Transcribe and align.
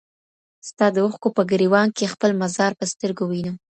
ستا 0.69 0.85
د 0.95 0.97
اوښکو 1.03 1.29
په 1.37 1.41
ګرېوان 1.51 1.87
کي 1.97 2.05
خپل 2.13 2.31
مزار 2.41 2.71
په 2.79 2.85
سترګو 2.91 3.23
وینم 3.27 3.55